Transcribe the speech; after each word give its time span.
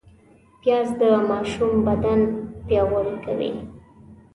پیاز 0.61 0.87
د 1.01 1.03
ماشوم 1.29 1.73
بدن 1.87 2.19
پیاوړی 2.67 3.15
کوي 3.25 3.51